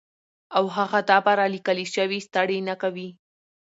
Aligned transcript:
او 0.57 0.63
هغه 0.77 0.99
دا 1.09 1.17
بره 1.25 1.45
ليکلے 1.53 1.85
شوي 1.95 2.19
ستړې 2.27 2.57
نۀ 2.67 2.75
کوي 2.81 3.09